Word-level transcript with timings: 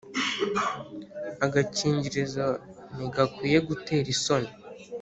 Agakingirizo 1.45 2.47
ntigakwiye 2.95 3.57
gutera 3.67 4.07
isoni 4.15 4.51